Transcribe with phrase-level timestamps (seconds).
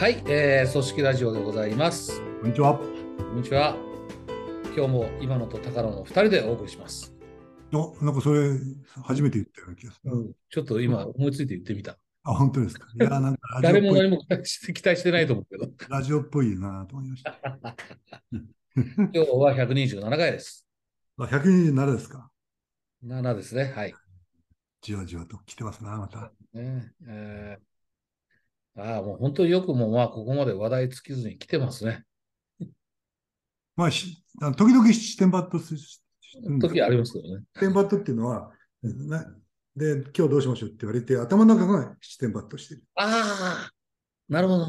[0.00, 2.22] はい、えー、組織ラジオでございます。
[2.40, 2.78] こんにちは。
[2.78, 2.84] こ
[3.34, 3.76] んにちは。
[4.74, 7.14] 今日も今野と高野の2人でお送りします。
[7.70, 8.58] お、なんかそれ、
[9.04, 10.12] 初めて言ったような気がする。
[10.12, 11.98] うん、ちょっと今思いついて言ってみた。
[12.22, 12.86] あ、本当ですか？
[12.98, 17.38] いや、なんか誰も何も期待して期待してないと思うけど、ラジオっぽいなと思いました。
[18.74, 20.66] 今日は127回です。
[21.18, 22.30] あ、127ですか
[23.04, 23.70] ？7ですね。
[23.76, 23.94] はい。
[24.80, 26.32] じわじわと来てますな、また。
[26.54, 27.69] ねえー
[28.76, 32.04] ああ、もう本当によくもまあここまで話題尽きずに来てますね。
[33.76, 34.24] まあ、し
[34.56, 36.02] 時々七点バットすす
[36.42, 37.44] る時ありますけどね。
[37.54, 38.52] 七点バットっていうのは、
[38.82, 39.24] な
[39.76, 42.82] で、今日どうしましょうって言われて、頭の中が七点バットしてる。
[42.96, 43.72] ああ、
[44.28, 44.66] なるほど。
[44.66, 44.68] い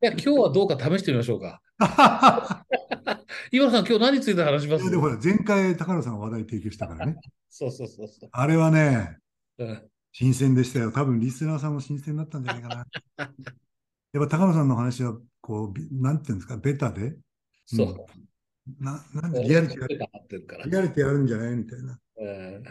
[0.00, 1.60] や、今日はどうか試してみましょうか。
[3.52, 4.90] 今野さん、今日何について話します？
[4.90, 7.16] で前回、高野さんが話題提供したからね。
[7.48, 8.28] そうそうそうそう。
[8.32, 9.18] あれはね、
[9.58, 10.90] うん新鮮でしたよ。
[10.92, 12.86] 多分リスナーさんも新鮮だったんじゃないかな。
[14.14, 17.18] やっぱ高野さんの話は、こう、びなんていうんですか、ベタで、
[17.66, 18.82] そう。
[18.82, 19.98] ななんでリアリティある？
[20.10, 20.64] 合ってるから。
[20.64, 21.56] リアリティあるんじゃない？
[21.56, 22.00] みたいな。
[22.16, 22.64] うん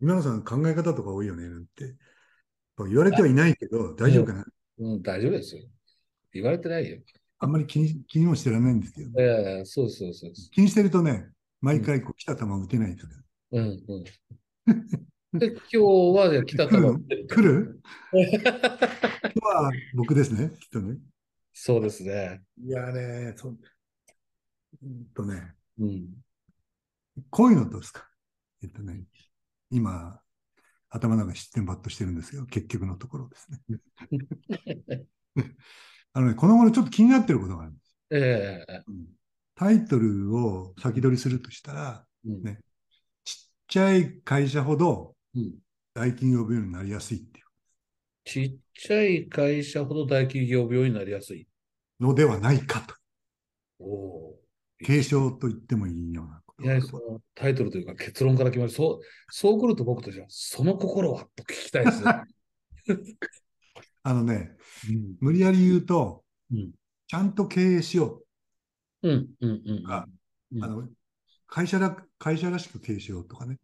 [0.00, 1.94] 今野さん考え方とか多いよね、なんて。
[2.88, 4.44] 言われてはいないけど、大丈夫かな？
[4.78, 5.62] うん、大丈夫ですよ。
[6.32, 6.98] 言われてないよ。
[7.38, 13.12] あんまり気に気にもしてられないんですけど、ええそうそうそうそ気にしてるとね、毎回こう来た球打てないですか。
[13.52, 14.04] うんうん。
[15.32, 16.80] で、今日はじゃあ北来る？
[16.80, 17.80] の玉来る？
[18.12, 20.98] 今日は僕ですね、きっとね。
[21.54, 22.42] そうですね。
[22.62, 26.08] いやね、そうんとね、うん。
[27.30, 28.06] こういうのどうですか？
[28.62, 29.04] えっとね、
[29.70, 30.20] 今、
[30.90, 33.80] 頭の中失点バットしてるんですけど、結局のところですね。
[36.12, 37.96] あのね、この頃ちょっと気になってることがあるんです。
[38.10, 38.82] ええ
[39.54, 42.58] タイトルを先取りするとしたら、うんね
[43.24, 45.12] ちっちゃい会社ほどうん
[45.94, 47.42] 大企業病院になりやすいってい
[48.24, 51.46] ちっちゃい会社ほど大企業病になりやすい。
[52.00, 52.94] うのではないかと。
[53.78, 54.38] おお
[54.84, 58.70] 継承と言ってもいいようなこといや、そのタイトルというか結論から決まる。
[58.70, 62.22] そう、そう来ると僕としては、その心はと聞きたいですね。
[64.04, 64.56] あのね、
[64.88, 66.72] うん無理やり言うと、うん
[67.06, 68.22] ちゃんと経営しよ
[69.02, 69.84] うん、うん、うん。
[70.54, 70.88] うんあの
[71.46, 73.58] 会社ら会社らしく経営しようとかね、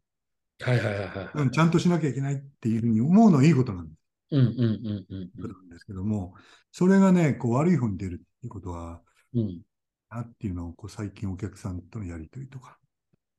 [0.61, 1.31] はいはいはいはい。
[1.35, 3.95] うんちゃんとしなきゃいけないっていうふうに思うのはいいことなんで
[4.31, 6.35] うん、うん、うん、うんすなんですけども、
[6.73, 9.01] それがね、こう悪い方に出るっていうことは、
[9.35, 9.41] うん。
[9.41, 9.63] うん。
[10.11, 12.79] なっていうのをこう最近お客さんとのやりとりとか、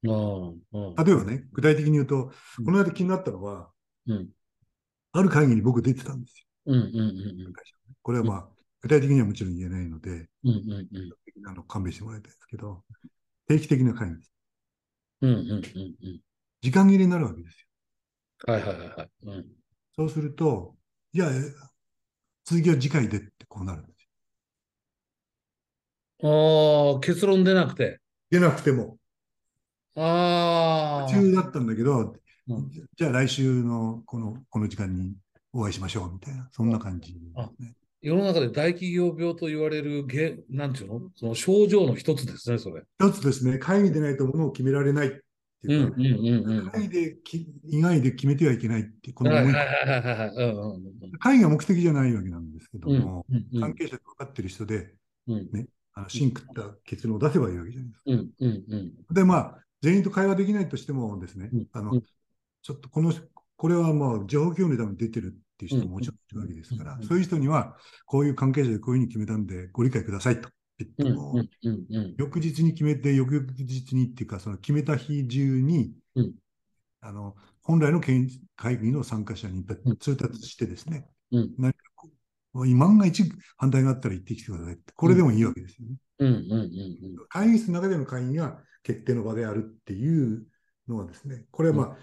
[0.07, 3.69] ああ、ああ例えばね、具体的に言うと、うんこの間気になったのは、
[4.07, 4.29] うん、
[5.13, 7.51] ある会議に僕出てたんですうん、うん、うんよ。
[7.51, 8.49] 会社のねこれはまあ、
[8.81, 10.97] 具体的にはもちろん言えないので、うん、うん、
[11.41, 12.83] うん、あの勘弁してもらいたいですけど、
[13.47, 14.31] 定期的な会議です。
[15.21, 16.19] うん、うん、うん、うん。
[16.61, 17.67] 時間切れになるわけです
[18.47, 18.53] よ。
[18.53, 19.09] はいはいはいはい。
[19.25, 19.45] うん。
[19.95, 20.75] そうすると、
[21.13, 21.29] じゃあ、
[22.45, 24.07] 続きは次回でってこうなるんです
[26.21, 26.91] よ。
[26.93, 27.99] ああ、結論出なくて。
[28.29, 28.97] 出なくても、
[29.95, 31.11] ああ。
[31.11, 31.99] 途中だったんだけど、
[32.47, 35.13] うんじゃあ来週のこのこの時間に
[35.53, 37.19] お会いしましょうみたいな、そんな感じね。
[38.01, 41.01] 世の中で大企業病と言われるげ、なんていうの？
[41.15, 42.81] その症状の一つですね、それ。
[42.99, 45.21] 一つですね、会議でないとものを決められない
[45.59, 46.89] ってうん、いううか、ん、うん、うん。
[46.89, 49.53] でき以外で決めてはいけないってこの思い。
[51.19, 54.93] 会議が目的じゃないわけなんですけども、うん、うん関係者と分かってる人で、
[55.27, 55.49] うん、
[55.93, 58.03] あの芯食った結論を出せばいいわけじゃないですか。
[58.07, 58.77] うん、うん、う
[59.11, 59.13] ん。
[59.13, 62.03] で、まあ、全員と会話できないとしてもですね、うんあのうん
[62.61, 63.13] ちょっとこの、
[63.55, 70.49] これはまあ、情報共有のために出てるっていう人ももちろんいるわけですからうん、そういう人には、こういう関係者でこういうふうに決めたんで、ご理解くださいと
[70.85, 72.15] 言ってうん、も、うん、うん、うん。
[72.17, 76.33] 翌日に決めて、翌々日にっていうか、その決めた日中に、うん
[77.01, 81.79] あの本来の会会議の参加者にうん通達してですね、うん何か
[82.53, 85.95] 万が一反対があったら言ってきてくださいって、これでもいいわけですよね。
[86.19, 87.27] うん、うん、うん。
[87.29, 90.45] 会議室の中での会議が決定の場であるっていう
[90.87, 91.97] のはですね、これはまあ、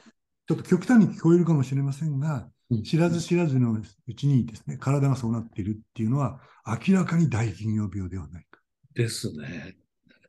[0.46, 8.55] ちょっと極端に聞こえるかもしれませんが、うん知らず知らずのうちにですね、体がそうなっているっていうのは、明らかに大企業病ではないか。
[8.96, 9.76] ですね。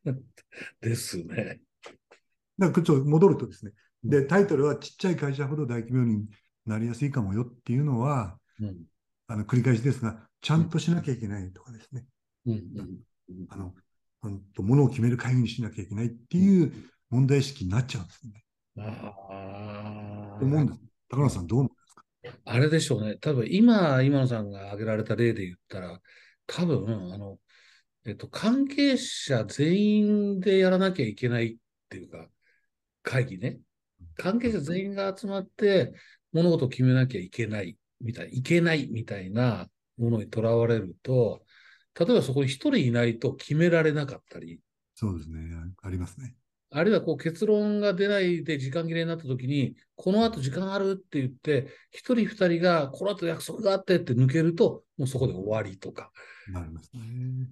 [0.81, 1.61] ですね。
[2.57, 3.71] だからちょっと戻るとですね、
[4.03, 6.27] で、タイトルはちっちゃい会社ほど大企業に
[6.65, 8.85] なりやすいかもよっていうのは、うん、
[9.27, 12.05] あの繰り返しですが、ちゃんとしなきゃいけないとかですね、
[12.45, 13.45] うん、うん。
[13.49, 13.73] あの、
[14.23, 16.73] うんとものを決める会議にしなきゃいけないっていう
[17.09, 18.43] 問題意識になっちゃうんですね。
[18.79, 20.79] あ思うんです。
[21.09, 22.03] 高野さんどう思うんですか？
[22.45, 23.17] あれでしょうね。
[23.17, 26.01] 多分今、今野さんが挙げられた例で言ったら、
[26.45, 27.37] 多分、あの、
[28.07, 31.55] えっと、関係者全員でやらなきゃいけないっ
[31.89, 32.29] ていうか、
[33.03, 33.59] 会議ね。
[34.15, 35.93] 関係者全員が集まって
[36.31, 39.67] 物事を決めなきゃいけないみたい、いけないみたいな
[39.97, 41.43] ものにとらわれると、
[41.99, 44.61] 例えばそこに一人いないと決められなかったり、
[44.95, 45.39] そうですね。
[45.83, 46.33] ありますね。
[46.69, 56.11] あるいはこう結論が出ないで時間切れになった時に、この後時間あるって言って、一人二人がこの後約束があってって抜けると、もうそこで終わりとか
[56.49, 57.49] なりますね。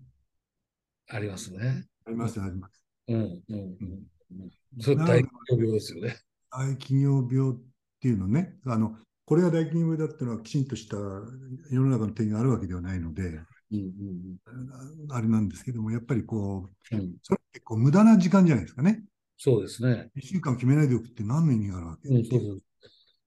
[1.10, 1.86] ありますね。
[2.06, 2.84] あります、あります。
[3.08, 4.82] うん、うん、うん。
[4.82, 6.18] それ大企業病ですよね。
[6.52, 7.56] 大企業病っ
[8.02, 13.24] ていうのね、あの、これが大企業病だっていうのはきちんとした世の中の点があるわけではないので、
[13.72, 17.02] うん、うん、あれなんですけども、やっぱりこう、うん。
[17.02, 19.04] うん、それってこう無駄な時間じゃないですかね。
[19.38, 20.10] そうですね。
[20.16, 22.62] 一週間決めないでおくって何の意味があるわけ、うん、そうそう。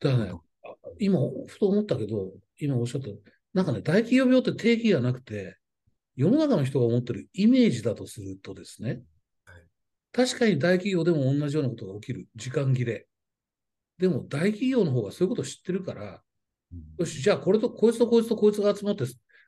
[0.00, 0.32] だからね、
[0.64, 3.08] あ今、ふと思ったけど、今おっしゃった、
[3.52, 5.57] なんかね、大企業病って定義がなくて、
[6.18, 8.88] 世の中の人が思ってるイメージだとするとですね、
[9.44, 9.62] はい
[10.10, 12.26] 確かに大企業でも同じようなことが起きる。
[12.34, 13.06] 時間切れ。
[13.98, 16.22] でも大企業の方がそういうことを知ってるから、
[16.72, 19.04] うんよし、じゃあこれとこいつとこいつとこいつが集まって、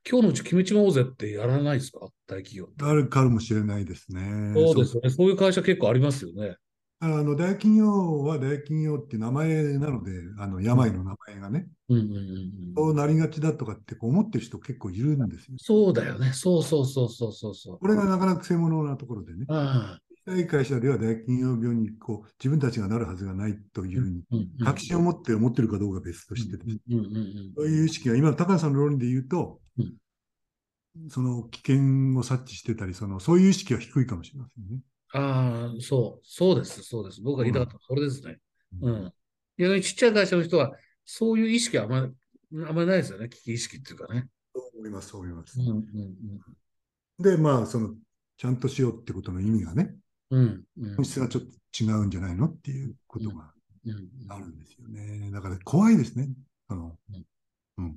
[0.09, 2.09] 今日のうち決めちまおうぜってやらないですか？
[2.27, 2.69] 大企業。
[2.83, 4.53] あるかもしれないですね。
[4.55, 5.11] そうですよね。
[5.11, 6.57] そういう会社結構ありますよね。
[7.03, 12.75] あの大企業は大企業って名前なので、あの病の名前がね、うんうんうんうん。
[12.77, 15.57] そうなりがちだとかってこう思ってる人結構いるんですよ。
[15.59, 16.33] そうだよね。
[16.35, 17.79] そうそうそうそうそうそう。
[17.79, 20.01] これがなかなか専門なところでね、ああ。
[20.27, 29.95] 小さい会社では大企業病にこう自分たちがなるはずがないというふうに、うんうん確信を持って思ってるかどうかは別としてですね、うんうんうんそういう意識が今の高橋さんの論理で言うと、うん
[31.09, 34.81] その危険を察知してたり、そのそういう意識は低いかもしれませんね。
[35.13, 37.21] ああ、そう、そうです、そうです。
[37.21, 38.39] 僕が言いたかったのはそれですね。
[38.81, 39.13] ううんん。
[39.59, 40.73] 逆にちっちゃい会社の人は、
[41.05, 43.29] そういう意識はあんまり、あんまりないですよね。
[43.29, 44.29] 危機意識っていうかね。
[44.55, 45.63] そう思います、そう思いますう。
[45.63, 46.15] んうん
[47.19, 47.95] で、まあ、その、
[48.39, 49.95] ちゃんとしようってことの意味がね、
[50.31, 50.65] うん。
[50.79, 51.49] うんうん本質がちょっと
[51.83, 53.53] 違うんじゃないのっていうことが
[53.85, 55.31] うんあるんですよね。
[55.31, 56.29] だから怖いですね。
[56.69, 56.97] その
[57.79, 57.97] うん、うん。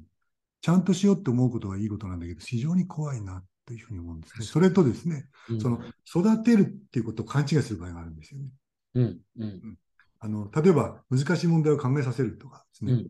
[0.62, 4.46] ちゃんとしようって思うことはいいことなんだけど、非常に怖いなというふうに思うんですね。
[4.46, 5.62] それとですね、うん。
[5.62, 8.50] その、育てるっていうことを勘違いする場合があるんですよね。
[8.96, 9.78] うんうん。
[10.20, 13.06] あの、例えば難しい問題を考えさせるとかですね、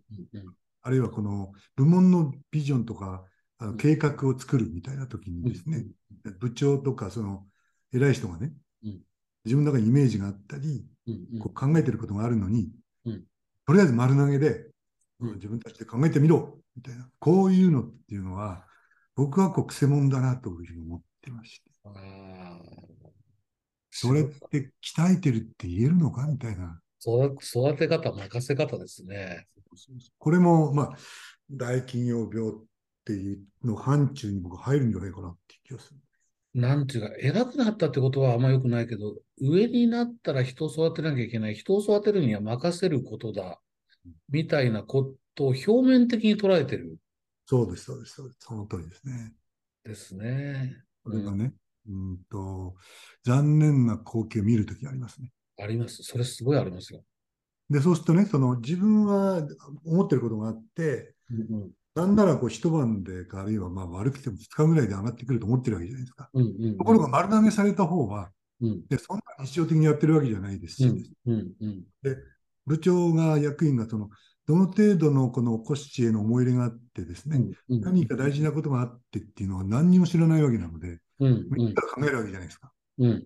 [0.82, 3.26] あるいはこの部門のビジョンとか、
[3.58, 3.72] あうん。
[3.74, 5.86] の計画を作るみたいな時にですね、
[6.40, 7.46] 部長とかその
[7.94, 8.54] 偉い人がね、
[8.84, 9.02] うん。
[9.46, 10.86] 自分の中にイメージがあったり、
[11.40, 12.72] こう考えてることがあるのに、
[13.06, 13.24] うん。
[13.66, 14.68] とりあえず丸投げで、
[15.20, 15.34] うん。
[15.36, 18.66] 自分たちで考えてみろみたいな、こういうのっていうのは、
[19.16, 21.72] 僕はこう、くせ者だなというふうに思ってまして。
[23.92, 26.80] それって鍛えてるって言えるのかみたいな。
[27.00, 29.48] 育育て方、任せ方ですね。
[30.18, 30.98] これも、まあ、
[31.52, 32.54] 大企業病っ
[33.06, 36.00] ていうの範疇に僕入るんじゃないかなっていう気がする。
[36.56, 43.60] なんていうか、偉くなったってことはあんま良くないけど、上になったら人を育てなきゃいけない、人を育てるには任せることだ、
[44.30, 46.98] みたいなことを表面的に捉えてる
[47.46, 48.40] そうです、そうです、そうです。
[48.42, 49.34] その通りですね。
[49.84, 50.78] ですね。
[51.04, 51.54] これがね、
[51.88, 52.76] うんと、
[53.24, 55.32] 残念な光景を見るときありますね。
[55.62, 56.04] あります。
[56.04, 57.04] それすごいありますよ。
[57.70, 59.48] で、そうするとね、その自分は
[59.86, 66.28] 思ってることがあって、うんなんならこう一晩でか、あるいはまあ悪くても2日ぐらいで上がってくると思ってるわけじゃないですか。
[66.34, 68.32] うんうんうんところが丸投げされた方は、
[68.62, 71.84] うんでそんな日常的にやってるわけじゃないですし、うんうんうん
[72.66, 74.10] 部長が役員がその、
[74.46, 77.38] どの程度のこのコシチへの思い入れがあってですね、
[77.70, 82.72] うん何か大事なことがあってっていうのは何にも知らないわけなので、うんうん考えるわけじゃないですか。
[83.00, 83.24] うん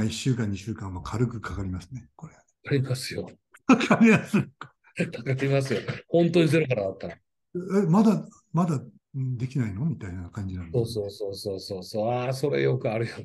[0.00, 2.34] 1週間、2週間は軽くかかりますね、これ。
[2.34, 3.28] ありますよ。
[3.66, 4.42] かかりやすい。
[4.42, 5.80] かかりますよ。
[6.08, 7.14] 本当にゼロからだったら。
[7.14, 7.18] え、
[7.86, 8.76] まだ、まだ
[9.18, 9.84] んできないの？
[9.84, 12.08] みたいな感じなんでそうそうそうそうそうそう。
[12.08, 13.16] ああ、それよくあるよ。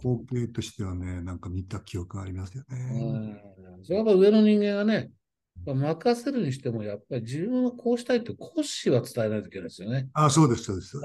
[0.00, 2.80] 光景としてはね、なんか見た記憶がありますようね。
[2.80, 3.40] ん。
[3.84, 5.08] それはやっぱ上の人間がね、まあ
[5.66, 10.08] 任せるにしても、やっぱり自分はこうしたいって、コッシーは伝えないといけないですよね。
[10.14, 10.96] あ、そうです、そうです。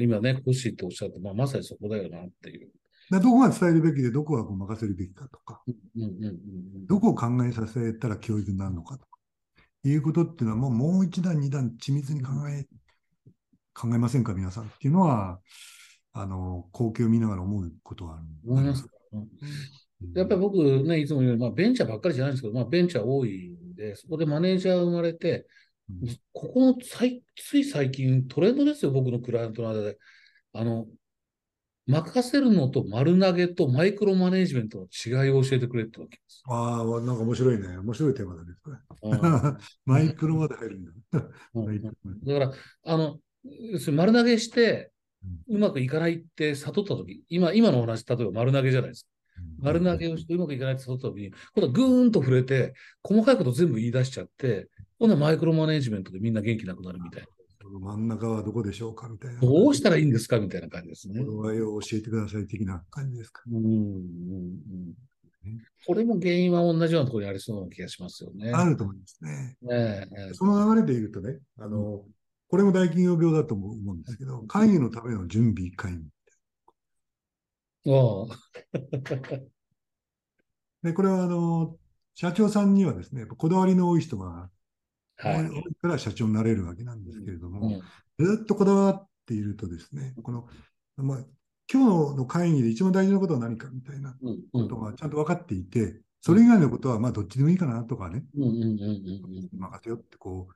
[0.00, 2.70] 今ね、コッシーっておっしゃって、まあ、まさにそこだよなっていう。
[3.10, 9.18] でどこが伝えるべきで、どこがこう任せるべきかとか、うんうんうんうんどこを考えさせたら教育になるのかとか、
[9.84, 12.66] いうことっていうのはもうもう一段、二段緻密に考え、
[13.74, 15.40] 考えませんか、皆さんっていうのは、
[16.12, 18.24] あの、光景を見ながら思うことはある。
[18.46, 18.86] 思います。
[20.02, 25.46] うんやっぱり僕ね、いつも言うように、まあ、ベンチャーばっかりじゃないんですけど、まあ、ベンチャー多いんで、そこでマネージャーが生まれて、
[25.90, 29.98] うんここの最つい最近、トレンドですよ、僕のクライアントの間で。
[30.54, 30.86] あの、
[31.86, 34.84] 任せるのと丸投げとマイクロマネージメントの
[35.24, 36.42] 違いを教えてくれってわけです。
[36.46, 37.76] ああ、なんか面白いね。
[37.78, 38.76] 面白いテーマだね、これ。
[39.02, 40.92] うん マイクロまで入るんだ。
[41.12, 42.52] だから、
[42.84, 43.18] あの、
[43.92, 44.92] 丸投げして、
[45.48, 49.11] うまくいかないって悟ったとき、今、今のお話、例えば丸投げじゃないですか。
[49.58, 57.24] 丸投げをしてうまくいかないって悟ったときに、今度はぐーんと触れて、細かいこと全部言い出しちゃって、今度はマイクロマネージメントでみんな元気なくなるみたい
[57.80, 59.40] 真ん中はどこでしょうかみたいな。
[59.40, 61.24] どうしたらいいんですかみたいな感じですね。
[61.24, 63.42] このを教えてください的な感じですか。
[63.50, 68.52] うんうんうん、これも原因は同じようなところにありそうな気がしますよね。
[68.52, 69.56] あると思いますね。
[69.62, 72.04] ねえその流れで言うとね、あの、
[72.48, 75.98] これも大企業病だと思うんですけど、会議のための準備会議。
[80.82, 81.76] で、これはあの、
[82.14, 84.50] 社長さんにはですね、こだわりの多い人が
[85.16, 85.48] はい。
[85.48, 87.82] 多いから社長になれるわけなんですけれども、うん
[88.18, 90.46] ずっとこだわっているとですね、この、
[90.96, 91.18] まあ、
[91.72, 100.54] 今日の会議で一番大事なことは何かみたいなうんうこんとがちゃんと分かっていて、それ以外のことはまあどっちでもいいかなとかね、うんうんうんうん任せよってこう、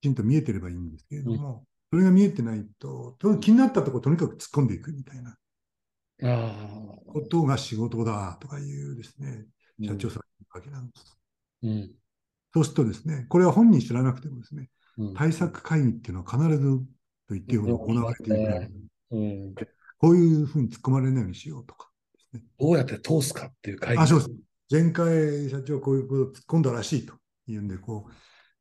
[0.00, 5.36] きちんと見えてればいいんですけれども、それが見えてないと、と気になったところとにかく突っ込んでいくみたいな。
[6.20, 9.28] ことが仕事だとかいうですね、
[9.78, 10.22] うん社長さんの
[10.54, 11.18] わけなんです。
[11.64, 11.90] うん。
[12.52, 16.78] そうするとですね、これは本人知らなくてもですね、うん対策会議っていうのは必ず
[17.26, 18.70] と言って行われているぐらい、
[19.10, 19.54] うん。
[19.98, 21.90] こういうふうに突っ込まれないようにしようとか
[22.34, 22.42] ね。
[22.58, 24.02] どうやって通すかっていう会議。
[24.02, 24.30] あ、そうです。
[24.70, 27.14] 前回社長はこういうことを突っ込んだらしいと
[27.46, 28.12] いうんで、こう、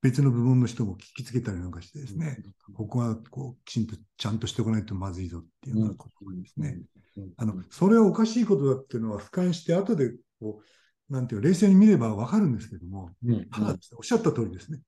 [0.03, 2.38] 別の部門の人も聞きつけたりなんかしてですね、
[2.75, 6.77] ここはこうきちんとちゃんとしておかないとまずいぞっていうようなことがですね、
[7.15, 7.31] うん。
[7.38, 10.62] あの、それはおかしいことだっていうのは俯瞰して、後でこ
[11.10, 13.50] う、なんていうの冷静に見ればわかるんですけども、うん。
[13.50, 14.79] ただね、おっしゃった通りですね、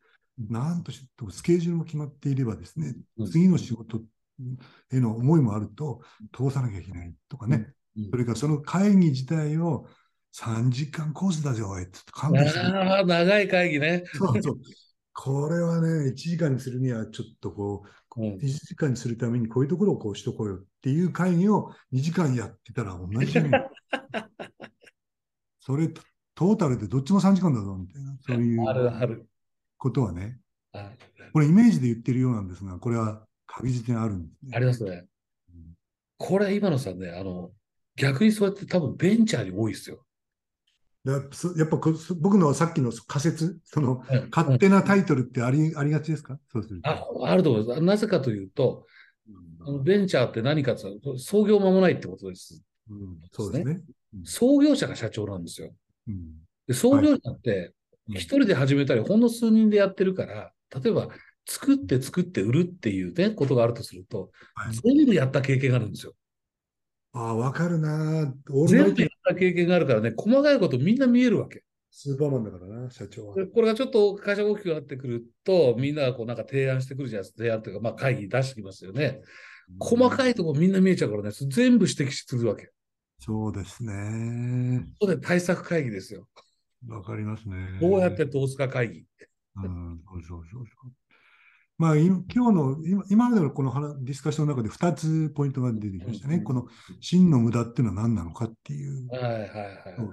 [0.49, 3.31] なんとしてもスケジュールも決まっていればですね、うん。
[3.31, 4.01] 次の仕事
[4.91, 6.01] への思いもあると、
[6.35, 8.09] 通さなきゃいけないとかね、うん。
[8.09, 9.87] それからその会議自体を
[10.33, 12.59] 3時間コースだぜ、おいって勘弁して。
[12.59, 14.03] ああ、長い会議ね。
[14.13, 14.59] そうそう。
[15.15, 23.69] これはね、1時間にするにはちょっとこう、うん1時間にするためにこういうところをこうしとこうよっていう会議を2時間やってたら同じじゃない。
[25.59, 26.01] それ、ト
[26.35, 29.27] トータルでどっちも3時間だぞみたいな、そういうあるある。
[29.77, 30.39] ことはね、
[30.73, 30.91] あ
[31.33, 34.51] これイメージで言ってるようなんですが、これは確実にあるんですね。
[34.55, 35.05] ありますね。
[35.49, 35.75] うん
[36.17, 37.51] これ、今のさんね、あの、
[37.97, 40.04] 逆にそうやって多分ベンチャーに多いですよ。
[41.05, 41.77] やっぱ
[42.19, 46.39] 僕のさっきの仮説、そのうん勝手なタイトルってありありがちですか？
[46.51, 46.89] そうすると。
[46.89, 47.81] ああると思います。
[47.81, 48.85] なぜかというと、
[49.83, 52.61] ベンチャーって何かというと、創業間もないってことです。
[52.89, 53.81] うんそうですね。
[54.23, 55.73] 創業者が社長なんですよ。
[56.07, 56.17] うん
[56.67, 57.73] で創業者って、
[58.09, 61.09] うん一人で始めたり、ほんの数人でやってるから、例えば、
[61.47, 66.13] 作って作って売るっていうね、ことがあるとすると、はい全部やった経験があるんですよ。
[67.13, 68.31] ああ、わかるな。
[68.67, 71.63] 全部やった経験があるからね、細かいことみんな見えるわけ。
[71.91, 73.45] スーパーマンだからな、社長はで。
[73.45, 77.37] これがちょっと会社が大きくなってくると、みんながこうなんか提案してくるじゃないですか。
[77.37, 79.21] 提案というか、まあ会議出してきますよね。
[79.79, 80.31] 細かい。
[80.31, 82.69] いところみんな見えちゃうからね、全部指摘するわけ。
[83.19, 84.85] そうですね。
[84.99, 86.27] それで対策会議ですよ。
[86.87, 87.79] わかりますね。
[87.81, 89.05] どうやって通すか会議。
[89.55, 90.91] うん、そうそうそうそう。
[91.77, 96.37] まあ、い今日の、今今までのこの話ディスカッションの中で2つポイントが出てきましたね。
[96.37, 96.67] うんこの
[97.01, 99.49] 真の無駄っていうのは何なのかっていうはいはいはい。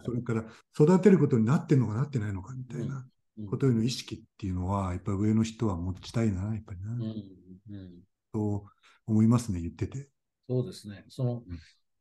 [0.05, 0.45] それから
[0.79, 3.07] 育てることになってるのかなってないのかみたいな
[3.39, 7.91] うんことへの意識っていうのは、やっぱり上の人は持ちたいな、やっぱりな、うんうん
[8.33, 8.65] と
[9.07, 10.09] 思いますね、言ってて。
[10.49, 11.05] そうですね。
[11.09, 11.43] その、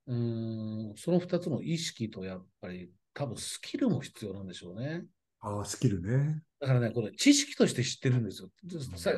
[0.07, 5.05] うーん、その二つの意識とやっぱり多分スキルも必要なんでしょうね。
[5.39, 6.41] ああ、スキルね。
[6.61, 8.49] だからね、これ知識として知ってるんですよ。
[8.95, 9.11] さ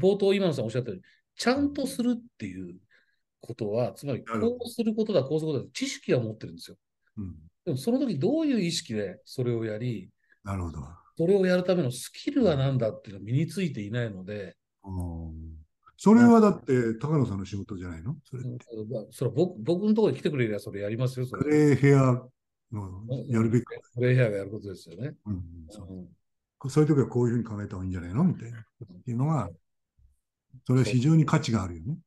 [0.00, 1.02] 冒頭今野さんおっしゃったように、
[1.36, 2.76] ちゃんとするっていう
[3.40, 6.76] ことは、つまりこうすることだ、こうすることだ、知識は持ってるんですよ。
[7.18, 7.34] うん、
[7.66, 10.10] でもその時どういう意識でそれをやり、
[10.42, 10.78] なるほど。
[11.18, 15.56] それをやるためのスキルは何だっていうのが身についていないので、うん
[15.98, 18.16] それはだって、高野さんの仕事じゃないの？
[18.24, 18.66] それうんって。
[18.90, 21.24] まあそれは僕僕のところに来てくれりゃそれやりますよ。
[21.24, 22.22] そグれレーヘア
[22.70, 23.64] のやるべき。
[23.94, 25.14] グレーヘアがやることですよね。
[25.24, 26.08] うんうん
[26.68, 28.24] そういう時はこういうふうに考えた方がいいんじゃないの？
[28.24, 28.58] みたいな。
[28.60, 28.62] っ
[29.04, 29.50] ていうのが、
[30.66, 31.98] それは非常に価値があるよね。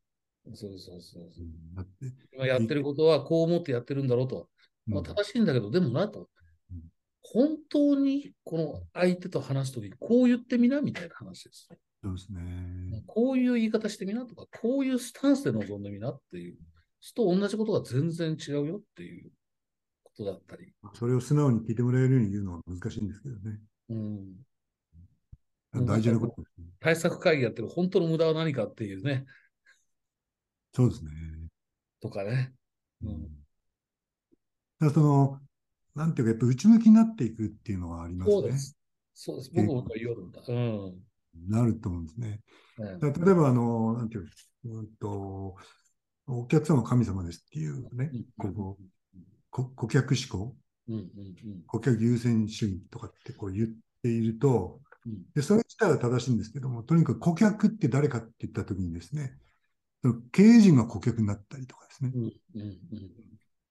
[0.53, 1.45] そうそうそうそう。
[1.75, 1.91] だって、
[2.33, 4.49] 今やってることはこう思ってやってるんだろうと。
[4.87, 6.29] まあ、正しいんだけど、でもなと
[6.71, 6.81] うん。
[7.21, 11.67] 本当にこの相手と話すとき、こう言ってみなみたいな話です。
[12.01, 13.03] そうですね。
[13.05, 16.57] こういう言い方してみなとか、こういうスタンスで臨んでみなっていう。
[17.15, 19.31] と同じことが全然違うよっていう
[20.03, 20.73] ことだったり。
[20.95, 23.59] それを素直に聞いてもらえるように言うのは難しいんですけどね。
[23.89, 24.25] うん、うん
[25.73, 26.67] 大事なことですね。
[26.79, 29.25] 対策会議やってる本当の無駄は何かっていうね、
[30.73, 31.11] そうですね。
[32.01, 32.53] とかね。
[33.03, 33.27] うん
[34.79, 35.39] だその、
[35.93, 38.33] なんていうか、やっぱ内向きになっていくっていうのはありますね。
[38.33, 38.77] そうです。
[39.13, 39.51] そうです。
[39.53, 40.53] 僕も言おうと思った。
[40.53, 41.49] うん。
[41.49, 42.39] なると思うんですね。
[42.77, 44.29] ねだから例えば、あの、なんていう
[44.65, 45.55] うんと、
[46.27, 48.11] お客様は神様ですっていうね、
[48.43, 48.53] うん
[49.51, 50.55] こ顧客志向、
[50.87, 53.67] うんうんうん顧客優先主義とかってこう言っ
[54.03, 54.88] ていると、うん
[55.35, 59.33] で、それ自体は正しいんですけども、とにかく顧客って誰かって言ったときにですね、
[60.31, 62.11] 経営陣が顧客になったりとかですね。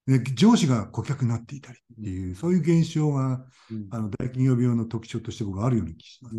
[0.07, 3.89] で上司が顧客になっていたりっていう、そういう現象がうん。
[3.91, 6.37] あの大企業病の特徴として僕はあるような気がします。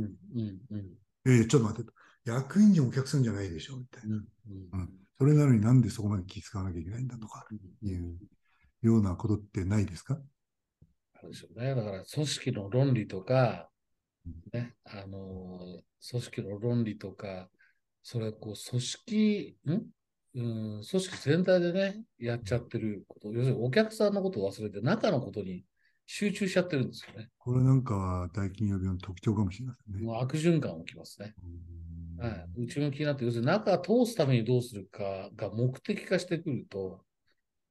[1.25, 1.91] えーちょっと待って、
[2.25, 4.15] 役員陣お客さんじゃないでしょみたいな。
[4.15, 4.23] うん
[4.71, 4.89] うん。
[5.19, 7.45] それなのになんでそこまで気遣わなきゃいけないんだとか
[7.83, 8.17] いう
[8.81, 10.19] ようなことってないですか？
[11.13, 11.75] あるでしょうね。
[11.75, 13.78] だから組織の論理とかうん、
[14.53, 17.49] ね、あのー、組織の論理とか、
[18.03, 19.71] それはこう組織、ん？
[20.35, 25.65] うん、組織全体でね、やっちゃってること、要するにお客さんのことを忘れて、中のことに
[26.05, 27.29] 集中しちゃってるんですよね。
[27.39, 30.01] これなんかは大企業病の特徴かもしれませんね。
[30.05, 31.33] もう悪循環起きますね。
[32.19, 37.01] うんはい、内向きになって、要するに中を通すためにどうするかが目的化してくると、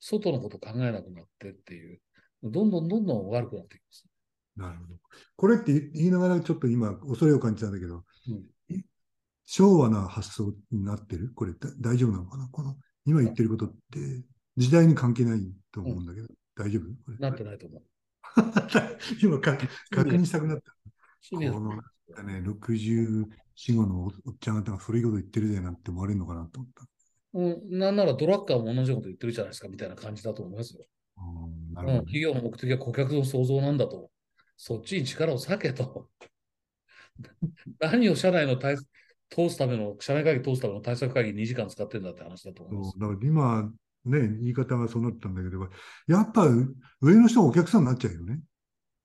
[0.00, 2.00] 外のこと考えなくなってっていう、
[2.42, 4.07] どんどんどんどん悪くなってきます。
[4.58, 4.98] なるほど。
[5.36, 8.44] これって言いながらちょっと今恐れを感じたんだけど、うん
[9.50, 11.32] 昭和な発想になってる？
[11.34, 12.48] これだ大丈夫なのかな？
[12.48, 13.74] この今言ってることって
[14.58, 15.40] 時代に関係ない
[15.72, 16.82] と思うんだけど、大丈夫？
[17.06, 17.82] これなってないと思う。
[19.22, 19.56] 今か
[19.90, 20.70] 確認したくなった。
[21.30, 21.76] この
[22.24, 23.24] ね、64、
[23.56, 26.86] 5のおっちゃん方が古いこと言ってるでなんて思われるのかなと思った。
[27.32, 30.84] うん、なんならドラッカーも同じこと言ってるじゃないですかみたいな感じだと思いますよ。
[31.16, 34.10] うんなうん、るほど企業の目的は顧客の創造なんだと。
[34.58, 36.10] そっちに力を割けと。
[37.80, 38.76] 何を社内の対
[39.30, 42.98] 通すための、社内会議通すための対策会議2時間使ってんだって話だと思います。
[42.98, 43.72] だから今、
[44.04, 45.60] ね、言い方がそうなったんだけど、
[46.08, 46.46] やっぱ
[47.00, 48.40] 上の人がお客さんになっちゃうよね。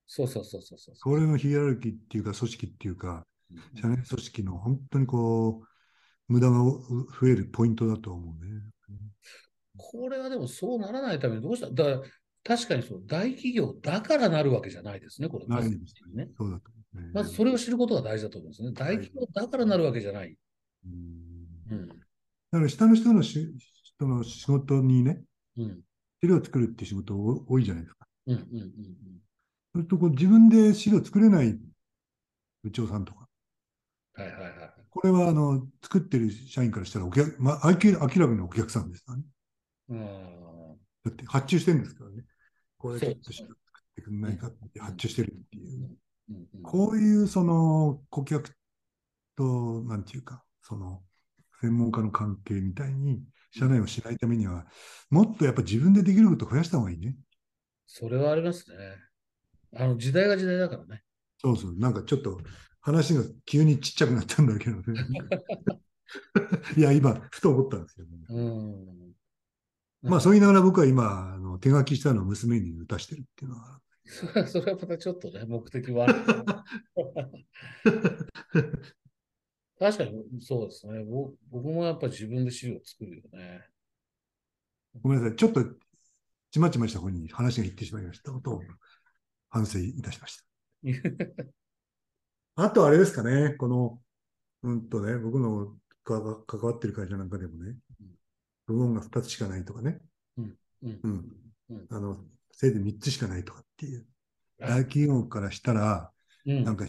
[0.07, 0.95] そうそうそうそうそう。
[1.01, 3.25] これのヒエラルキーっていうか、組織っていうか、
[3.79, 5.67] 社内組織の本当にこう、
[6.27, 8.61] 無駄が増えるポイントだと思うね。
[9.77, 11.69] これはでもそうならないためにどうした？
[11.69, 12.01] だから
[12.43, 15.45] 確かにそう、大企業だからなるわけじゃないですね、これ。
[15.47, 16.29] ないですね。
[16.37, 16.71] そうだと。
[17.13, 18.71] まずそれを知ることが大事だと思うんですね。
[18.73, 20.37] 大企業だからなるわけじゃない。
[20.85, 21.87] うんうん。
[21.87, 21.95] だ
[22.51, 23.51] から下の人のし
[23.83, 25.21] 人の仕事にね、
[25.57, 25.81] うん。
[26.21, 28.07] 資料を作るって仕事多いじゃないですか。
[28.27, 28.35] うん。
[28.35, 28.41] うん。
[28.41, 28.73] うん。
[29.71, 31.57] それとこう自分で資料作れない
[32.63, 33.27] 部長さんとか、
[34.13, 34.53] はいはいはい。
[34.89, 39.23] これはあの作ってる社員からしたらお客、まあ、明らかにお客さんですからね。
[39.89, 40.77] うん。
[41.05, 42.23] だって発注してるんですからね。
[42.83, 45.89] これちょっとそう資料作ってくんないかって発注してるっていう。
[46.63, 48.49] こういうその顧客
[49.37, 51.01] と、なんていうか、その
[51.61, 54.65] 専門家の関係みたいに、社内をしないためには、
[55.09, 57.15] もっとやっぱ自分でできることを増やした方がいいね。
[57.87, 58.75] それはありますね。
[59.77, 61.03] あの時代が時代だからね。
[61.37, 62.41] そうそう、なんかちょっと
[62.81, 64.83] 話が急にちっちゃくなったんだけどね。
[66.75, 68.11] いや、今、ふと思ったんですよ、ね。
[68.29, 69.02] うん。
[70.03, 76.15] まあ、そう言いながら僕は今、あの手書きしたのを娘に打たしてるっていうのは、それはそれはまたちょっとね、目的はある。
[79.79, 81.03] 確かにそうですね。
[81.03, 83.65] 僕僕もやっぱ自分で資料を作るよね。
[85.01, 85.63] ごめんなさい、ちょっと
[86.51, 88.61] ちまちました方に話がいってしまいましたことを
[89.49, 90.43] 反省いたしました。
[92.55, 94.01] あとあれですかね、この、
[94.61, 97.75] うんとね、僕のか関わってる会社なんかでもね、
[98.73, 99.99] 部門が2つしかないとかね、
[100.37, 101.01] うんうん。
[101.69, 101.87] うん。
[101.89, 102.17] あの、
[102.51, 104.05] せいで3つしかないとかっていう、
[104.61, 106.11] あ大企業からしたら、
[106.45, 106.63] うん。
[106.63, 106.85] なんか、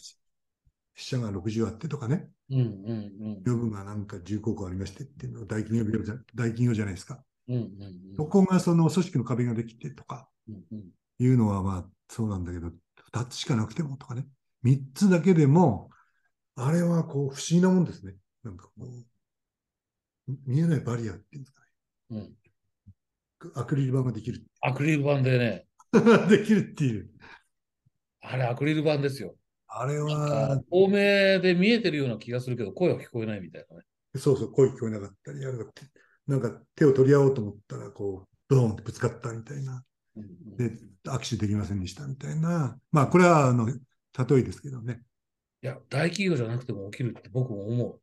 [0.96, 7.24] 死者が60あってとかね、うんうん余分がなんか10個個ありましてっていうのは大企業病じゃ大企業じゃないですか。
[7.48, 8.16] うんうんうん。
[8.16, 10.28] そこがその組織の壁ができてとか。
[10.48, 10.84] うんうん。
[11.18, 12.70] いうのはまあそうなんだけど、
[13.12, 14.26] 2つしかなくてもとかね、
[14.62, 15.90] 3つだけでも、
[16.56, 18.14] あれはこう不思議なもんですね。
[18.42, 21.63] なんかこう、見えないバリアっていうんですか
[22.18, 22.30] うんね。
[23.54, 24.42] アクリル板ができる。
[24.60, 25.66] アクリル板でね、
[26.28, 27.10] できるっていう。
[28.20, 29.34] あれアクリル板ですよ。
[29.68, 33.84] あれあは、透明で見えてるような気がするけど、声は聞こえないみたいなね。
[34.16, 39.84] そうそう、声聞こえなかったり、なんか手を取り合おうと思ったら、こう、ドーンってぶつかったみたいな。
[40.56, 42.78] で、握手できませんでしたみたいな。
[42.92, 43.76] まあ、これは、あの、例
[44.38, 45.02] えですけどね。
[45.62, 48.00] いや、大企業じゃなくても起きるって僕も思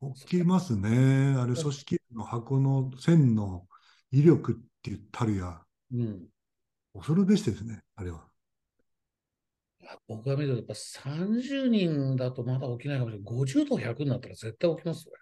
[0.00, 1.34] 起きますね。
[1.36, 3.66] あれ、組織の箱の線の
[4.10, 5.96] 威力って言ったるや、う。
[5.96, 6.28] うん。
[6.94, 8.28] 恐るべしですね、あれは。
[10.08, 13.24] 僕が見ると、やっぱ30人だとまだ起きないかもしれない。
[13.24, 15.12] 50と100になったら絶対起きますよ。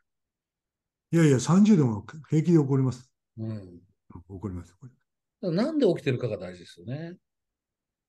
[1.13, 3.11] いやいや、30でも平気で起こります。
[3.39, 3.81] うん。
[4.11, 4.75] 起こります。
[5.43, 7.17] なんで起きてるかが大事ですよね。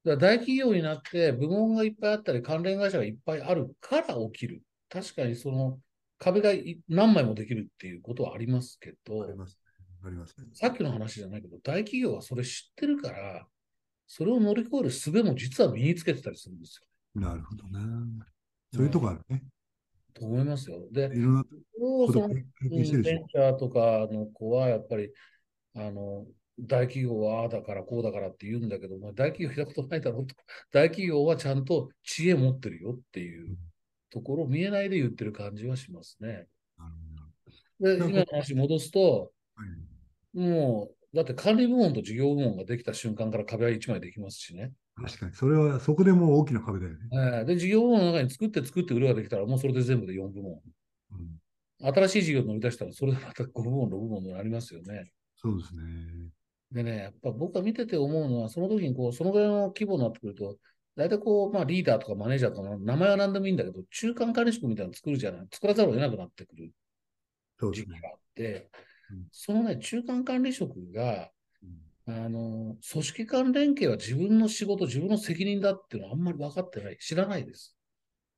[0.06, 4.62] だ大企業になって部門がいっぱいあったり関連会社がいっぱいあるから起きる。
[4.90, 5.80] 確かにその
[6.20, 9.58] 壁がい何枚もできるっていうことはありますけどあり、ます。
[10.06, 10.48] ありますね。
[10.54, 13.46] さっきの話じゃないけど、大企業はそれ知ってるから、
[14.08, 17.22] それを乗り越える術も実は身につけてたりするんですよ。
[17.22, 17.80] なるほどね。
[18.74, 19.44] そういうとこあるね。
[20.14, 20.88] と思いますよ。
[20.92, 21.44] で、いろんな
[22.12, 22.46] そのベン。
[22.86, 25.12] チャーとかの子は、やっぱり、
[25.76, 26.26] あの、
[26.60, 30.36] 大企業はああだからこうだからって言うんだけど、まあ、大企業やったことないだろうと。
[30.72, 33.58] 大企業はちゃんと知恵持ってるよっていう
[34.14, 36.46] ところを見えないで言ってる感じはしますね。
[37.80, 39.32] で、今の話戻すと、
[40.36, 44.72] もう、だって管理部門と事業部門ができた瞬間から壁は1枚できますしね。
[44.96, 46.98] 確かに、それは、そこでもう大きな壁だよね。
[47.12, 50.62] えーで、事業部門の中に作って作って売るができたら、もうそれで全部で4部門。
[51.82, 55.12] うん、新しい事業乗り出したら、それでまた5部門、6部門になりますよね。
[55.36, 55.82] そうですね。
[56.72, 60.58] でね、やっぱ僕が見てて思うのは、その時にこう、そのぐらいの規模になってくると、
[60.96, 66.72] 大体こう、まあリーダーとかマネージャーとか、名前は何でもいいんだけど、中間管理職みたいなの作るじゃない、作らざるを得なくなってくる。
[67.72, 68.70] 時期があって
[69.12, 71.30] うん、そのね、中間管理職が、
[72.08, 77.78] うんあの、組織間連携は自分の仕事、自分の責任だっていうのはあんまり分かってない、知らないです。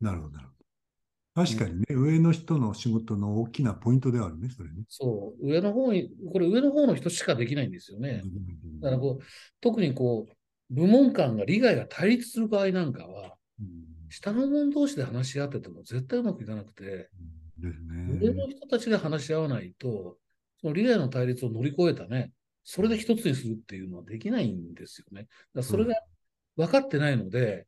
[0.02, 1.46] なるほど、なるほど。
[1.46, 4.84] 確かにね、上の人の仕事の大きなポイントではあるね、それね。
[4.88, 8.24] そう、上の方に、これ上の方の人しかできないんですよね。
[8.82, 9.24] だからこう、
[9.62, 10.34] 特にこう、
[10.70, 13.68] 部門間が利害が対立する場合なんかは、うん
[14.08, 17.10] 下の者同士で話し合ってても絶対うまくいかなくて、
[17.58, 18.56] です上のね。
[18.56, 20.18] 人たちで話し合わないと、
[20.62, 22.32] その利害の対立を乗り越えたね、
[22.64, 25.28] それで一つにするっていうのはできないんですよね。
[25.54, 25.96] だそれが
[26.56, 27.68] 分かってないので、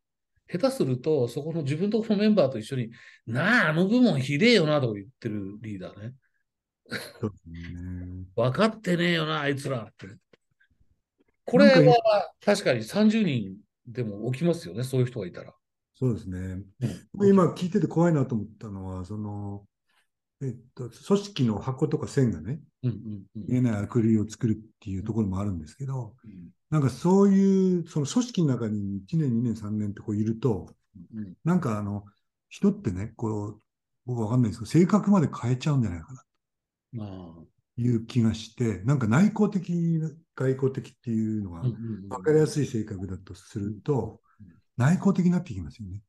[0.50, 2.92] 下手すると、そこの自分とこのメンバーと一緒に、
[3.26, 6.14] なあ、あの部門ひでえよなとか言ってるリーダーね。
[8.36, 10.08] 分かってねえよな、あいつらって。
[11.48, 13.56] これは確かに30人
[13.88, 15.54] でも起きますよね、そういう人がいたら。
[15.96, 16.62] そうですね。
[17.16, 19.66] 今聞いてて怖いなと思ったのは、その、
[20.42, 23.46] えっと、組織の箱とか線がね、うんうんうん。
[23.48, 26.50] 見えないアクリルを作るっていうところもあるんですけど、うん。
[26.70, 30.68] なんかそういう、その組織の中に1年、2年、3年ってこういると、
[31.14, 32.06] うんなんかあの、
[32.50, 33.62] 人ってね、こう、
[34.06, 36.24] 僕わかんないですけど、性格まで変えちゃうんじゃないかな。
[36.92, 37.08] まあ。
[37.08, 37.48] と
[37.78, 39.74] いう気がして、なんか内向的、
[40.36, 41.62] 外向的っていうのが
[42.10, 44.22] 分かりやすい性格だとすると、
[44.78, 46.02] 内向的になってきますよね。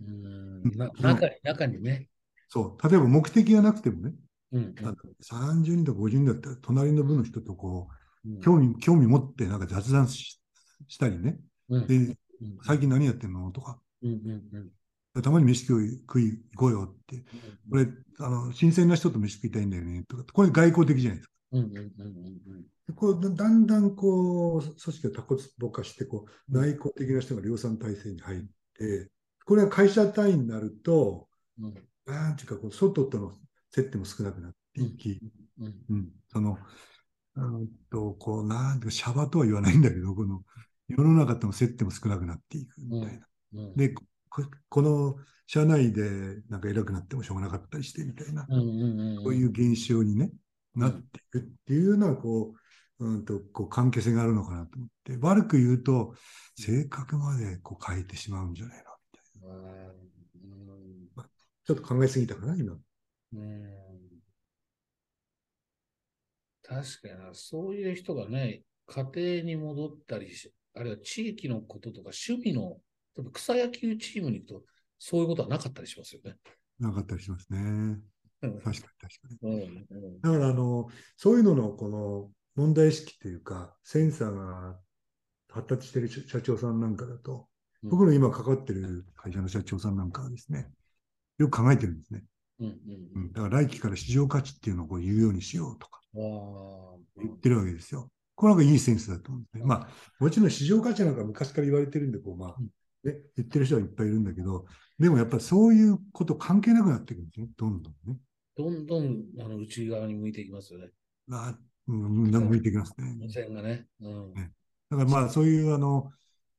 [0.00, 0.62] うん。
[0.76, 2.08] な中に、中にね。
[2.48, 2.88] そう。
[2.88, 4.14] 例えば目的がなくてもね、
[4.52, 4.84] うんうん。
[4.84, 7.88] なんか30人とか50人だったら、隣の部の人とこ
[8.24, 8.38] うん。
[8.38, 10.40] う、興味、興味持ってなんか雑談し
[10.88, 11.38] したりね。
[11.68, 11.86] うん。
[11.86, 12.58] で、うん。
[12.64, 14.70] 最近何やってんのとか、うんうんうん
[15.22, 17.24] たまに飯食い食い行こうよって、
[17.68, 17.86] これ、
[18.18, 21.34] あの、新鮮な人と飯食いたいんだよね、とか、これ外交的じゃないですか。
[21.52, 28.40] うんうんうんうんでこうだだんだんこう、組織がタコツボ化して、こう、内向的な人が量産体制に入っ
[28.78, 29.10] て、
[29.46, 31.28] これが会社単位になると、
[31.60, 31.74] うん。
[32.06, 33.32] なんていうか、こう外との
[33.70, 35.20] 接点も少なくなっていき、
[35.58, 36.58] うんうん、その、
[37.36, 40.42] うんと、こう、なんていうか、シャバとは言わないんだけど、この、
[40.88, 43.26] 世の中との接点も少なくなっていくみたいな。
[43.54, 43.76] うん。
[43.76, 43.94] で、
[44.30, 45.16] ここの
[45.46, 46.02] 社内で
[46.48, 50.30] なんか偉くなってもしょうがなかったりしてみたいな、うんうんうんこういう現象に、ね、
[50.74, 52.54] なっていくっていうのは、こ
[52.98, 56.14] う、うんと、こう関係性があるのかなと思って、悪く言うと、
[56.56, 59.56] 性格までこう変えてしまうんじゃないのみたいな。
[59.56, 60.00] うん
[61.66, 62.76] ちょっと考えすぎたかな、今。
[63.32, 63.80] うん
[66.62, 72.78] 確かにな、そういう人がね、家庭に戻ったりし、あるいは地域のこととか趣味の、
[73.20, 74.62] 例えば草野球チームに行くと、
[74.98, 76.36] そういうことはなかったりしますよね。
[76.78, 77.58] なかったりしますね。
[77.60, 78.02] うん
[78.42, 78.88] 確かに確か
[79.28, 79.38] に。
[79.42, 84.78] うんうんだから、あの、そういうのの、この問題意識というか、センサーが
[85.48, 87.48] 発達している社社長さんなんかだと、
[87.82, 90.70] うん僕の今関わってる会社の社長さんなんかはですね、
[91.38, 92.24] よく考えてるんですね。
[92.58, 92.72] うんう
[93.14, 98.10] うんん、だから来期から市場価値っていうのをこう言うようにしようとか言ってるわけですよ。
[98.34, 99.64] これなんかいいセンスだと思うんですね。
[99.64, 102.56] まあ、もちろん市場価値なんか昔から言われてるんで、こう、まあ、
[103.04, 104.66] ね、言ってる人はいっぱいいるんだけど、
[104.98, 108.18] でもやっぱりそういうこと関係なくなってくるんですね、どんどんね。
[108.56, 110.90] どんどんあの内側に向いていきますよね。
[111.26, 111.58] まあ、
[111.88, 113.16] うん、向いてきますね。
[113.18, 113.86] 目線がね。
[114.00, 114.52] うんね
[114.90, 116.10] だからまあ、そういう、あの、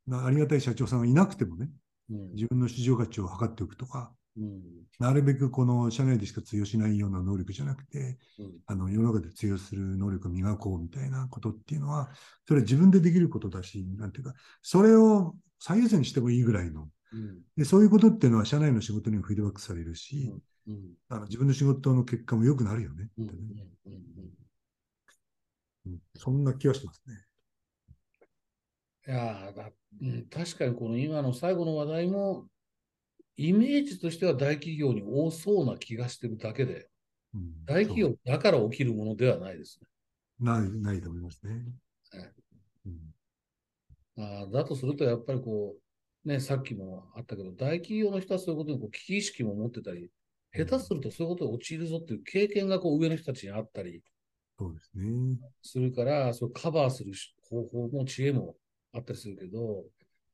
[0.06, 1.70] まあありがたい社長さんがいなくてもね、
[2.10, 4.62] うん自分の市場価値を測っておくとか、うん。
[5.00, 8.52] なるべくこの社内でしか通用しないような能力じゃなくて、うん。
[8.65, 12.10] あの世の中で通用する能力を磨こうみたいなことっていうのは、
[12.48, 17.41] それは自分でできることだし、なんていうか、それを最優先にしてもいいぐらいの、うん。
[17.58, 20.34] でそういうことっていうのは社内の仕事にもフィードバックされるし、
[20.67, 20.94] うん。
[21.10, 23.24] あの自分の仕事の結果も良くなるよねう
[25.89, 25.98] ん。
[26.15, 27.15] そんな気はしますね。
[29.08, 32.46] いやーだうん、確かにこの今の最後の話題も、
[33.48, 36.88] イメージとしては大企業に多そうな気がしてるだけで、
[37.34, 39.88] うん大企業だから起きるものではないですね。
[40.40, 41.64] ない、ないと思いますね。
[44.18, 45.76] あーだとすると、やっぱりこ
[46.26, 50.12] ね、さっきもあったけど、大企業の人はそういうことにこう危機意識も持ってたり、
[50.54, 54.04] 下手するとそういうことに陥るぞっていう経験がこう上の人たちにあったり
[54.60, 55.38] そうですね。
[55.64, 57.14] するから、そカバーする
[57.50, 58.56] 方法も知恵も
[58.94, 59.86] あったりするけど、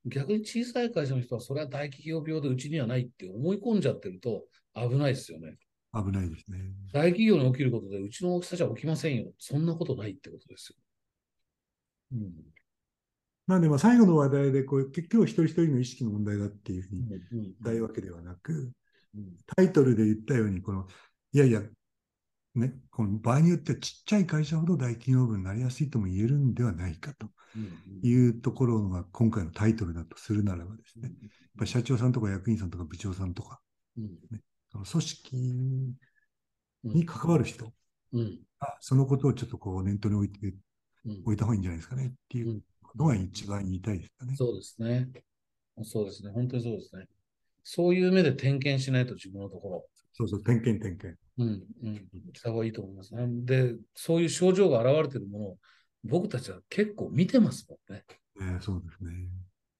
[0.08, 4.43] 逆に小さい会社の人はそれは大企業病でうちにはないって思い込んじゃってると
[4.76, 5.58] 危ないですよね。
[5.93, 6.60] 危ないですね。
[6.93, 9.32] 大企業に起きることでうちの大きさじゃ起きませんよ。
[9.38, 10.76] そんなことないってことですよ。
[12.13, 12.34] うん。
[13.48, 18.72] なんで、まあ、最後の話題でこう、結局一人一人の意識の問題だっていうふうに言いたいわけではなく、うん
[19.56, 20.86] タイトルで言ったように、この、
[21.32, 21.63] いやいや、
[22.60, 27.72] ね、この場合によってはちっちゃい会社ほど大企業部になりやすいとも言えるんではないかとうん
[28.04, 33.60] いうところが今回のタイトルだとするならばですね、やっぱり社長さんとか役員さんとか部長さんとか、
[33.98, 34.08] うん
[34.70, 35.38] その組織
[36.84, 37.72] うんに関わる人
[38.82, 40.48] そのことをちょっとこう念頭に置いて
[41.06, 42.62] うんおいた方がいいんじゃないですかねっていう
[42.96, 44.36] のが一番言いたいですかね。
[44.36, 45.10] そうですね。
[45.84, 46.32] そうですね。
[46.32, 47.08] 本当にそうですね。
[47.63, 49.86] そういう目で点検しないと自分のところ。
[50.13, 51.20] そうそう、点検点検。
[51.38, 53.26] うん、うん、した方がいいと思いますね。
[53.28, 55.58] で、そういう症状が現れているものを
[56.04, 58.04] 僕たちは結構見てますもんね。
[58.39, 59.12] えーそうですね。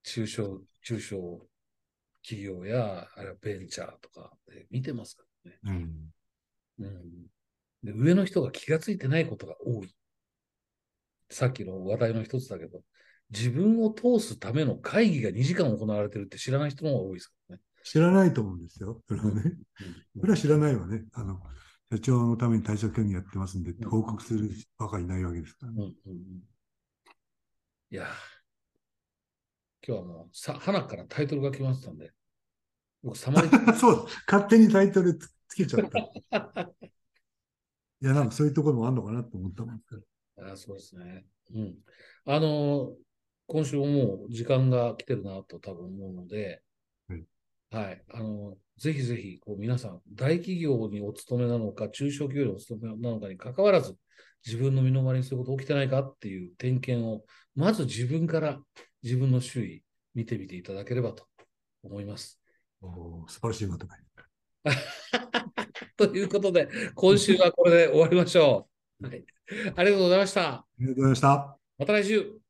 [0.04, 1.48] 中小、中小
[2.24, 5.60] 企業や、あはベンチャーとかで見てますからね。
[5.64, 6.14] うん。
[6.80, 7.02] うん、
[7.84, 9.96] で上の人が気がついてないことが多い。
[11.30, 12.82] さっきの話題の一つだけど、
[13.30, 17.62] 自分を通すための会議が2時間行われてるって知らない人の方が多いですからね。
[17.92, 19.02] 知らないと思うんですよ。
[19.08, 19.42] それはね。
[19.80, 21.06] うんそれは知らないわね。
[21.14, 21.40] あの、
[21.92, 25.78] 社長のために対策会議やってますんで、うん報告するばかりいないわけですからね。
[25.78, 26.42] うんうんうん
[27.90, 28.08] いやー、
[29.88, 32.12] 今日はもうさ、花からタイトルが決まってたんで、
[33.02, 33.48] 僕、サマリ
[33.80, 36.00] そう、勝手にタイトルつつけちゃった。
[38.02, 40.02] いや、なんかそういうところもあるのかなと思ったもんですか
[40.42, 40.52] ら。
[40.52, 41.26] あそうですね。
[41.54, 41.78] うん。
[42.26, 42.96] あのー
[43.50, 46.62] 今週ももう時間が来てるなと多分思うので、
[47.72, 48.04] はいはい。
[48.14, 53.96] あのーぜひぜひ、こう皆さん、大企業にお勤めなのか、中小企業にお勤めなのかに関わらず、
[54.46, 57.26] 自分の身の回りにそういうこと起きてないかっていう点検を、
[57.56, 58.60] まず自分から
[59.02, 59.82] 自分の周囲
[60.14, 61.26] 見てみていただければと
[61.82, 62.40] 思います。
[62.82, 63.94] おー素晴らしいまとめ。
[65.98, 68.70] ということで、今週はこれで終わりましょ
[69.02, 69.08] う。
[69.08, 69.26] はい。
[69.76, 70.54] ありがとうございました。
[70.54, 71.58] ありがとうございました。
[71.80, 72.47] また来週。